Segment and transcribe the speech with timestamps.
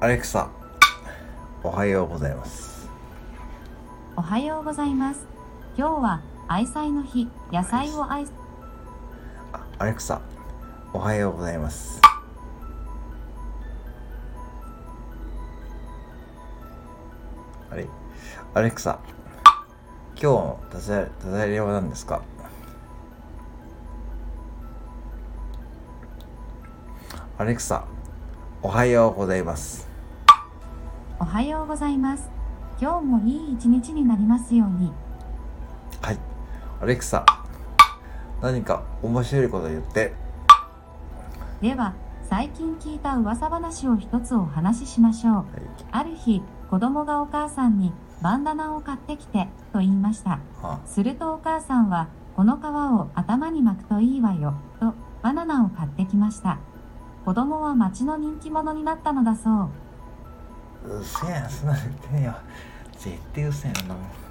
[0.00, 0.50] アレクサ
[1.62, 2.88] おはようございます
[4.16, 5.20] おはようございます。
[5.78, 8.32] 今日は愛妻の日、野菜を愛す。
[9.52, 10.20] あアレクサ
[10.92, 12.00] おはようございます
[17.70, 17.86] あれ
[18.54, 18.98] アレクサ
[20.12, 22.22] 今日のダジャレは何ですか？
[27.38, 27.84] アレクサ
[28.62, 29.89] おはようございます
[31.22, 32.30] おはようございます。
[32.80, 34.90] 今日もいい一日になりますように。
[36.00, 36.18] はい
[36.80, 37.26] アレクサ
[38.40, 40.14] 何か面白いこと言って
[41.60, 41.92] では、
[42.30, 45.34] 最近聞いた噂話を一つお話ししましょう。
[45.34, 45.44] はい
[45.92, 50.40] ある日、子供がお母さんにバンダナを買ってきて、と言いました。
[50.62, 56.56] はするとお母さんは、この皮を頭に巻くといいわよ、とバナナを買ってきました。
[57.26, 59.68] 子供は町の人気者になったのだそう。
[60.84, 62.34] うっせえなそんなの言ってねえよ。
[62.98, 64.29] 絶対うっせえなんなもん